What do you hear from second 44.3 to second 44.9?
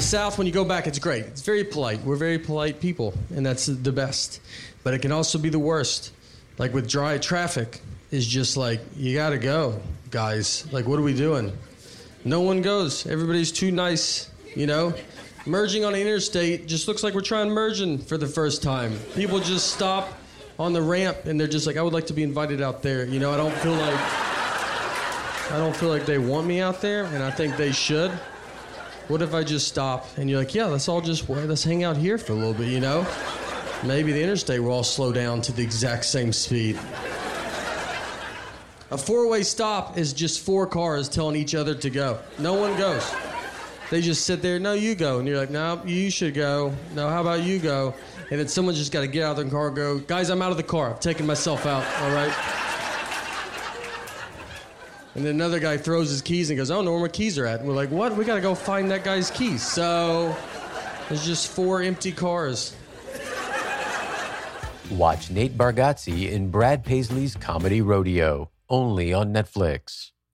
there. No,